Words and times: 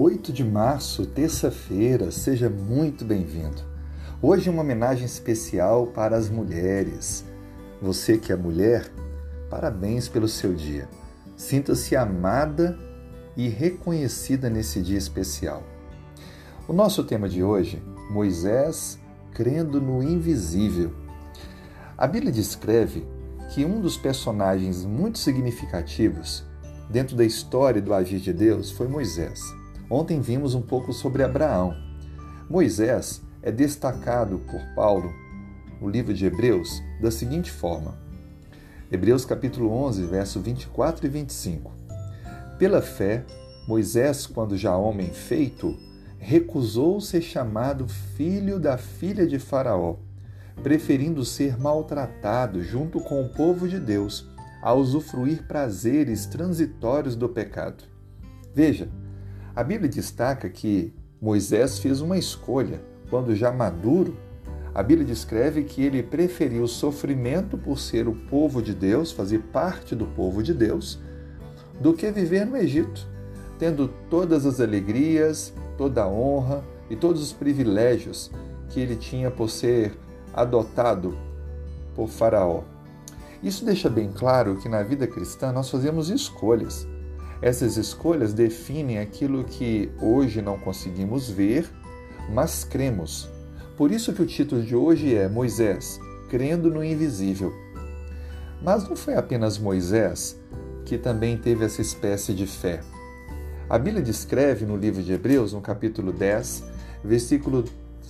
8 0.00 0.32
de 0.32 0.44
março, 0.44 1.04
terça-feira, 1.04 2.12
seja 2.12 2.48
muito 2.48 3.04
bem-vindo. 3.04 3.60
Hoje 4.22 4.48
é 4.48 4.52
uma 4.52 4.62
homenagem 4.62 5.04
especial 5.04 5.88
para 5.88 6.16
as 6.16 6.30
mulheres. 6.30 7.24
Você 7.82 8.16
que 8.16 8.32
é 8.32 8.36
mulher, 8.36 8.88
parabéns 9.50 10.06
pelo 10.06 10.28
seu 10.28 10.54
dia. 10.54 10.88
Sinta-se 11.36 11.96
amada 11.96 12.78
e 13.36 13.48
reconhecida 13.48 14.48
nesse 14.48 14.80
dia 14.80 14.96
especial. 14.96 15.64
O 16.68 16.72
nosso 16.72 17.02
tema 17.02 17.28
de 17.28 17.42
hoje, 17.42 17.82
Moisés 18.08 19.00
crendo 19.34 19.80
no 19.80 20.00
invisível. 20.00 20.94
A 21.96 22.06
Bíblia 22.06 22.30
descreve 22.30 23.04
que 23.52 23.64
um 23.64 23.80
dos 23.80 23.96
personagens 23.96 24.84
muito 24.84 25.18
significativos 25.18 26.44
dentro 26.88 27.16
da 27.16 27.24
história 27.24 27.82
do 27.82 27.92
agir 27.92 28.20
de 28.20 28.32
Deus 28.32 28.70
foi 28.70 28.86
Moisés. 28.86 29.40
Ontem 29.90 30.20
vimos 30.20 30.54
um 30.54 30.60
pouco 30.60 30.92
sobre 30.92 31.22
Abraão. 31.22 31.74
Moisés 32.48 33.22
é 33.42 33.50
destacado 33.50 34.38
por 34.40 34.60
Paulo 34.74 35.10
no 35.80 35.88
livro 35.88 36.12
de 36.12 36.26
Hebreus 36.26 36.82
da 37.00 37.10
seguinte 37.10 37.50
forma: 37.50 37.96
Hebreus 38.92 39.24
capítulo 39.24 39.72
11, 39.72 40.04
verso 40.04 40.40
24 40.40 41.06
e 41.06 41.08
25. 41.08 41.72
Pela 42.58 42.82
fé, 42.82 43.24
Moisés, 43.66 44.26
quando 44.26 44.58
já 44.58 44.76
homem 44.76 45.08
feito, 45.08 45.74
recusou 46.18 47.00
ser 47.00 47.22
chamado 47.22 47.88
filho 47.88 48.58
da 48.58 48.76
filha 48.76 49.26
de 49.26 49.38
Faraó, 49.38 49.96
preferindo 50.62 51.24
ser 51.24 51.58
maltratado 51.58 52.62
junto 52.62 53.00
com 53.00 53.22
o 53.22 53.28
povo 53.30 53.66
de 53.66 53.80
Deus, 53.80 54.28
a 54.60 54.74
usufruir 54.74 55.44
prazeres 55.46 56.26
transitórios 56.26 57.14
do 57.14 57.28
pecado. 57.28 57.84
Veja, 58.54 58.88
a 59.58 59.64
Bíblia 59.64 59.90
destaca 59.90 60.48
que 60.48 60.94
Moisés 61.20 61.80
fez 61.80 62.00
uma 62.00 62.16
escolha 62.16 62.80
quando 63.10 63.34
já 63.34 63.50
maduro. 63.50 64.16
A 64.72 64.84
Bíblia 64.84 65.04
descreve 65.04 65.64
que 65.64 65.82
ele 65.82 66.00
preferiu 66.00 66.62
o 66.62 66.68
sofrimento 66.68 67.58
por 67.58 67.76
ser 67.76 68.06
o 68.06 68.14
povo 68.14 68.62
de 68.62 68.72
Deus, 68.72 69.10
fazer 69.10 69.40
parte 69.52 69.96
do 69.96 70.06
povo 70.06 70.44
de 70.44 70.54
Deus, 70.54 71.00
do 71.80 71.92
que 71.92 72.08
viver 72.12 72.46
no 72.46 72.56
Egito, 72.56 73.04
tendo 73.58 73.88
todas 74.08 74.46
as 74.46 74.60
alegrias, 74.60 75.52
toda 75.76 76.04
a 76.04 76.08
honra 76.08 76.62
e 76.88 76.94
todos 76.94 77.20
os 77.20 77.32
privilégios 77.32 78.30
que 78.68 78.78
ele 78.78 78.94
tinha 78.94 79.28
por 79.28 79.50
ser 79.50 79.92
adotado 80.32 81.18
por 81.96 82.08
Faraó. 82.08 82.62
Isso 83.42 83.64
deixa 83.64 83.90
bem 83.90 84.12
claro 84.12 84.54
que 84.58 84.68
na 84.68 84.84
vida 84.84 85.08
cristã 85.08 85.50
nós 85.50 85.68
fazemos 85.68 86.10
escolhas. 86.10 86.86
Essas 87.40 87.76
escolhas 87.76 88.32
definem 88.32 88.98
aquilo 88.98 89.44
que 89.44 89.90
hoje 90.00 90.42
não 90.42 90.58
conseguimos 90.58 91.30
ver, 91.30 91.70
mas 92.32 92.64
cremos. 92.64 93.28
Por 93.76 93.92
isso 93.92 94.12
que 94.12 94.22
o 94.22 94.26
título 94.26 94.62
de 94.62 94.74
hoje 94.74 95.14
é 95.14 95.28
Moisés, 95.28 96.00
crendo 96.28 96.68
no 96.68 96.82
invisível. 96.82 97.52
Mas 98.60 98.88
não 98.88 98.96
foi 98.96 99.14
apenas 99.14 99.56
Moisés 99.56 100.38
que 100.84 100.98
também 100.98 101.36
teve 101.36 101.64
essa 101.64 101.80
espécie 101.80 102.34
de 102.34 102.46
fé. 102.46 102.80
A 103.68 103.78
Bíblia 103.78 104.02
descreve 104.02 104.64
no 104.64 104.76
livro 104.76 105.02
de 105.02 105.12
Hebreus, 105.12 105.52
no 105.52 105.60
capítulo 105.60 106.12
10, 106.12 106.64
versículo 107.04 107.64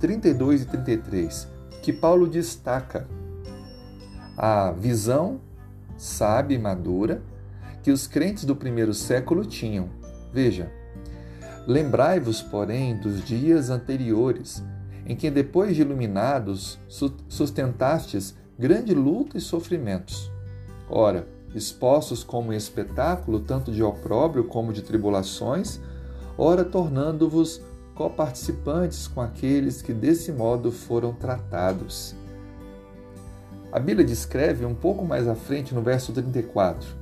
32 0.00 0.62
e 0.62 0.66
33, 0.66 1.48
que 1.82 1.92
Paulo 1.92 2.26
destaca 2.26 3.06
a 4.36 4.72
visão 4.72 5.40
sábia 5.96 6.56
e 6.56 6.58
madura 6.58 7.22
que 7.82 7.90
os 7.90 8.06
crentes 8.06 8.44
do 8.44 8.54
primeiro 8.54 8.94
século 8.94 9.44
tinham. 9.44 9.88
Veja, 10.32 10.70
lembrai-vos, 11.66 12.40
porém, 12.42 12.96
dos 12.96 13.24
dias 13.24 13.70
anteriores, 13.70 14.62
em 15.06 15.16
que, 15.16 15.30
depois 15.30 15.74
de 15.74 15.82
iluminados, 15.82 16.78
sustentastes 17.28 18.34
grande 18.58 18.94
luta 18.94 19.36
e 19.36 19.40
sofrimentos. 19.40 20.30
Ora, 20.88 21.26
expostos 21.54 22.22
como 22.22 22.52
espetáculo 22.52 23.40
tanto 23.40 23.72
de 23.72 23.82
opróbrio 23.82 24.44
como 24.44 24.72
de 24.72 24.82
tribulações, 24.82 25.80
ora 26.38 26.64
tornando-vos 26.64 27.60
coparticipantes 27.94 29.06
com 29.06 29.20
aqueles 29.20 29.82
que 29.82 29.92
desse 29.92 30.32
modo 30.32 30.70
foram 30.70 31.12
tratados. 31.12 32.14
A 33.70 33.78
Bíblia 33.78 34.06
descreve 34.06 34.64
um 34.64 34.74
pouco 34.74 35.04
mais 35.04 35.26
à 35.26 35.34
frente, 35.34 35.74
no 35.74 35.82
verso 35.82 36.12
34, 36.12 37.01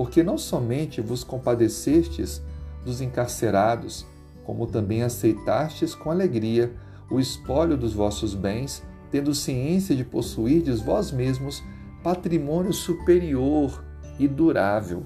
porque 0.00 0.22
não 0.22 0.38
somente 0.38 1.02
vos 1.02 1.22
compadecestes 1.22 2.40
dos 2.82 3.02
encarcerados, 3.02 4.06
como 4.46 4.66
também 4.66 5.02
aceitastes 5.02 5.94
com 5.94 6.10
alegria 6.10 6.72
o 7.10 7.20
espólio 7.20 7.76
dos 7.76 7.92
vossos 7.92 8.34
bens, 8.34 8.82
tendo 9.10 9.34
ciência 9.34 9.94
de 9.94 10.02
possuirdes 10.02 10.80
vós 10.80 11.12
mesmos 11.12 11.62
patrimônio 12.02 12.72
superior 12.72 13.84
e 14.18 14.26
durável. 14.26 15.04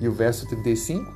E 0.00 0.06
o 0.06 0.12
verso 0.12 0.46
35? 0.46 1.12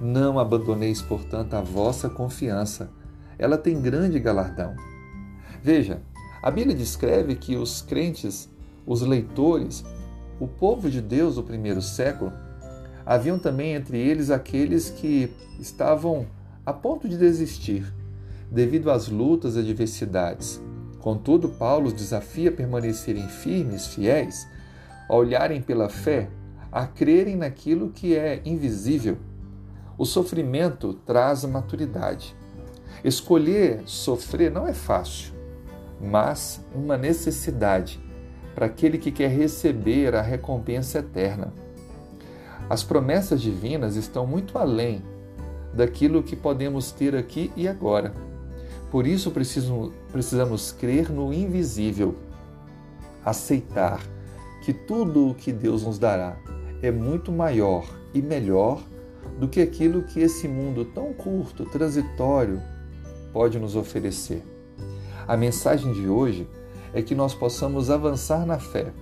Não 0.00 0.36
abandoneis, 0.36 1.00
portanto, 1.00 1.54
a 1.54 1.60
vossa 1.60 2.10
confiança. 2.10 2.90
Ela 3.38 3.56
tem 3.56 3.80
grande 3.80 4.18
galardão. 4.18 4.74
Veja, 5.62 6.02
a 6.42 6.50
Bíblia 6.50 6.74
descreve 6.74 7.36
que 7.36 7.54
os 7.54 7.82
crentes, 7.82 8.50
os 8.84 9.00
leitores, 9.02 9.84
o 10.42 10.48
povo 10.48 10.90
de 10.90 11.00
Deus 11.00 11.36
do 11.36 11.42
primeiro 11.44 11.80
século, 11.80 12.32
haviam 13.06 13.38
também 13.38 13.74
entre 13.74 13.96
eles 13.96 14.28
aqueles 14.28 14.90
que 14.90 15.32
estavam 15.60 16.26
a 16.66 16.72
ponto 16.72 17.08
de 17.08 17.16
desistir 17.16 17.84
devido 18.50 18.90
às 18.90 19.06
lutas 19.06 19.54
e 19.54 19.60
adversidades. 19.60 20.60
Contudo, 20.98 21.48
Paulo 21.48 21.86
os 21.86 21.92
desafia 21.92 22.50
a 22.50 22.52
permanecerem 22.52 23.28
firmes, 23.28 23.86
fiéis, 23.86 24.48
a 25.08 25.14
olharem 25.14 25.62
pela 25.62 25.88
fé, 25.88 26.28
a 26.72 26.88
crerem 26.88 27.36
naquilo 27.36 27.90
que 27.90 28.16
é 28.16 28.42
invisível. 28.44 29.18
O 29.96 30.04
sofrimento 30.04 30.92
traz 31.06 31.44
maturidade. 31.44 32.34
Escolher 33.04 33.82
sofrer 33.86 34.50
não 34.50 34.66
é 34.66 34.74
fácil, 34.74 35.32
mas 36.00 36.60
uma 36.74 36.96
necessidade 36.98 38.00
para 38.54 38.66
aquele 38.66 38.98
que 38.98 39.10
quer 39.10 39.30
receber 39.30 40.14
a 40.14 40.22
recompensa 40.22 40.98
eterna. 40.98 41.52
As 42.68 42.82
promessas 42.82 43.40
divinas 43.40 43.96
estão 43.96 44.26
muito 44.26 44.58
além 44.58 45.02
daquilo 45.72 46.22
que 46.22 46.36
podemos 46.36 46.92
ter 46.92 47.14
aqui 47.16 47.50
e 47.56 47.66
agora. 47.66 48.12
Por 48.90 49.06
isso 49.06 49.30
preciso, 49.30 49.92
precisamos 50.10 50.72
crer 50.72 51.10
no 51.10 51.32
invisível, 51.32 52.14
aceitar 53.24 54.00
que 54.62 54.72
tudo 54.72 55.28
o 55.28 55.34
que 55.34 55.52
Deus 55.52 55.82
nos 55.82 55.98
dará 55.98 56.36
é 56.82 56.90
muito 56.90 57.32
maior 57.32 57.86
e 58.12 58.20
melhor 58.20 58.82
do 59.38 59.48
que 59.48 59.60
aquilo 59.60 60.02
que 60.02 60.20
esse 60.20 60.46
mundo 60.46 60.84
tão 60.84 61.12
curto, 61.12 61.64
transitório, 61.64 62.60
pode 63.32 63.58
nos 63.58 63.74
oferecer. 63.74 64.42
A 65.26 65.36
mensagem 65.36 65.92
de 65.92 66.06
hoje 66.06 66.46
é 66.92 67.02
que 67.02 67.14
nós 67.14 67.34
possamos 67.34 67.90
avançar 67.90 68.46
na 68.46 68.58
fé, 68.58 68.92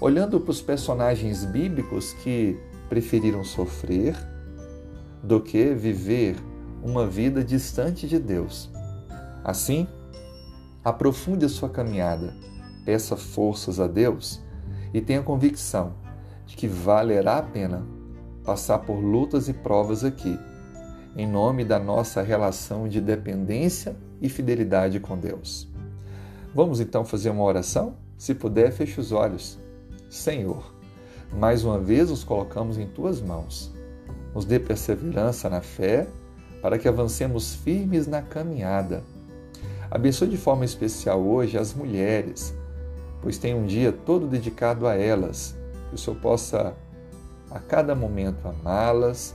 olhando 0.00 0.40
para 0.40 0.50
os 0.50 0.60
personagens 0.60 1.44
bíblicos 1.44 2.12
que 2.14 2.58
preferiram 2.88 3.44
sofrer 3.44 4.16
do 5.22 5.40
que 5.40 5.74
viver 5.74 6.36
uma 6.82 7.06
vida 7.06 7.42
distante 7.42 8.06
de 8.06 8.18
Deus. 8.18 8.70
Assim, 9.42 9.86
aprofunde 10.84 11.44
a 11.44 11.48
sua 11.48 11.68
caminhada, 11.68 12.34
peça 12.84 13.16
forças 13.16 13.80
a 13.80 13.86
Deus 13.86 14.40
e 14.94 15.00
tenha 15.00 15.22
convicção 15.22 15.94
de 16.46 16.56
que 16.56 16.68
valerá 16.68 17.38
a 17.38 17.42
pena 17.42 17.84
passar 18.44 18.78
por 18.78 18.94
lutas 18.94 19.48
e 19.48 19.52
provas 19.52 20.04
aqui, 20.04 20.38
em 21.16 21.26
nome 21.26 21.64
da 21.64 21.80
nossa 21.80 22.22
relação 22.22 22.88
de 22.88 23.00
dependência 23.00 23.96
e 24.22 24.28
fidelidade 24.28 25.00
com 25.00 25.18
Deus. 25.18 25.68
Vamos 26.56 26.80
então 26.80 27.04
fazer 27.04 27.28
uma 27.28 27.44
oração? 27.44 27.98
Se 28.16 28.34
puder, 28.34 28.72
feche 28.72 28.98
os 28.98 29.12
olhos. 29.12 29.58
Senhor, 30.08 30.72
mais 31.30 31.62
uma 31.62 31.78
vez 31.78 32.10
os 32.10 32.24
colocamos 32.24 32.78
em 32.78 32.86
tuas 32.86 33.20
mãos. 33.20 33.70
Nos 34.34 34.46
dê 34.46 34.58
perseverança 34.58 35.50
na 35.50 35.60
fé, 35.60 36.06
para 36.62 36.78
que 36.78 36.88
avancemos 36.88 37.54
firmes 37.56 38.06
na 38.06 38.22
caminhada. 38.22 39.04
Abençoe 39.90 40.28
de 40.28 40.38
forma 40.38 40.64
especial 40.64 41.20
hoje 41.20 41.58
as 41.58 41.74
mulheres, 41.74 42.54
pois 43.20 43.36
tem 43.36 43.54
um 43.54 43.66
dia 43.66 43.92
todo 43.92 44.26
dedicado 44.26 44.86
a 44.86 44.94
elas. 44.94 45.54
Que 45.90 45.96
o 45.96 45.98
Senhor 45.98 46.18
possa 46.20 46.74
a 47.50 47.58
cada 47.58 47.94
momento 47.94 48.48
amá-las, 48.48 49.34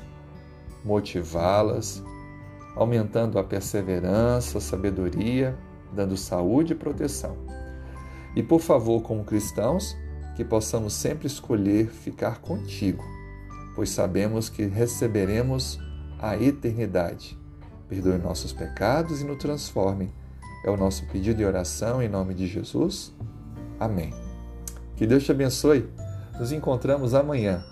motivá-las, 0.83 2.01
aumentando 2.75 3.37
a 3.37 3.43
perseverança, 3.43 4.57
a 4.57 4.61
sabedoria 4.61 5.55
dando 5.93 6.17
saúde 6.17 6.73
e 6.73 6.75
proteção. 6.75 7.37
E 8.35 8.41
por 8.41 8.61
favor, 8.61 9.01
como 9.01 9.23
cristãos, 9.23 9.95
que 10.35 10.45
possamos 10.45 10.93
sempre 10.93 11.27
escolher 11.27 11.87
ficar 11.87 12.39
contigo, 12.39 13.03
pois 13.75 13.89
sabemos 13.89 14.49
que 14.49 14.65
receberemos 14.65 15.79
a 16.19 16.37
eternidade. 16.37 17.37
perdoe 17.89 18.17
nossos 18.17 18.53
pecados 18.53 19.21
e 19.21 19.25
nos 19.25 19.37
transforme. 19.37 20.13
É 20.63 20.69
o 20.69 20.77
nosso 20.77 21.05
pedido 21.07 21.37
de 21.37 21.45
oração 21.45 22.01
em 22.01 22.07
nome 22.07 22.33
de 22.33 22.47
Jesus. 22.47 23.13
Amém. 23.79 24.13
Que 24.95 25.05
Deus 25.05 25.25
te 25.25 25.31
abençoe. 25.31 25.89
Nos 26.39 26.51
encontramos 26.51 27.13
amanhã 27.13 27.65